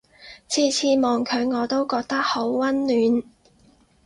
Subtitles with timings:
[0.47, 3.23] 次次望佢我都覺得好溫暖